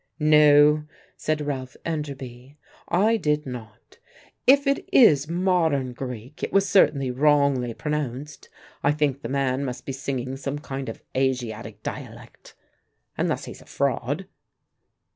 [0.19, 2.57] "No," said Ralph Enderby,
[2.87, 3.99] "I did not.
[4.47, 8.49] If it is modern Greek it was certainly wrongly pronounced.
[8.81, 12.55] I think the man must be singing some kind of Asiatic dialect
[13.15, 14.25] unless he's a fraud."